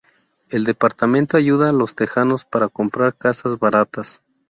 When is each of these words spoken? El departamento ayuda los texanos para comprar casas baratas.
El 0.49 0.63
departamento 0.63 1.37
ayuda 1.37 1.71
los 1.71 1.93
texanos 1.93 2.43
para 2.43 2.69
comprar 2.69 3.13
casas 3.15 3.59
baratas. 3.59 4.23